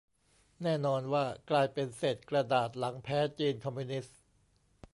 [0.63, 4.19] แน่นอนว่ากลายเป็นเศษกระดาษหลังแพ้จีนคอมมิวนิสต์